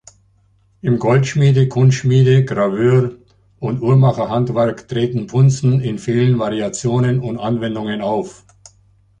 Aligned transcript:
Im 0.81 0.97
Goldschmiede-, 0.97 1.67
Kunstschmiede-, 1.69 2.43
Graveur- 2.43 3.17
und 3.59 3.83
Uhrmacherhandwerk 3.83 4.87
treten 4.87 5.27
Punzen 5.27 5.79
in 5.79 5.99
vielen 5.99 6.39
Variationen 6.39 7.19
und 7.19 7.37
Anwendungen 7.37 8.01
auf. 8.01 8.43